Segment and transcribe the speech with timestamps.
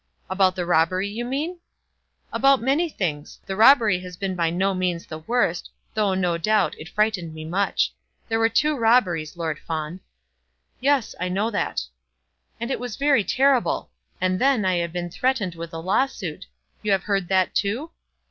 [0.31, 1.59] "About the robbery, you mean?"
[2.33, 3.37] "About many things.
[3.45, 7.45] The robbery has been by no means the worst, though, no doubt, it frightened me
[7.45, 7.93] much.
[8.27, 9.99] There were two robberies, Lord Fawn."
[10.79, 11.83] "Yes, I know that."
[12.59, 13.91] "And it was very terrible.
[14.19, 16.47] And then, I had been threatened with a lawsuit.
[16.81, 17.91] You have heard that, too?"